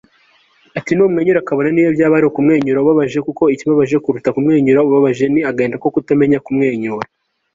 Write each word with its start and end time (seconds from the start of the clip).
ati: 0.79 0.91
numwenyure, 0.93 1.39
kabone 1.47 1.69
niyo 1.73 1.91
byaba 1.95 2.15
ari 2.19 2.27
kumwenyura 2.35 2.81
ubabaje, 2.81 3.17
kuko 3.27 3.43
ikibabaje 3.53 3.95
kuruta 4.03 4.29
kumwenyura 4.35 4.83
ubabaje 4.87 5.25
ni 5.33 5.41
agahinda 5.49 5.77
ko 5.83 5.87
kutamenya 5.95 6.39
kumwenyura 6.45 7.05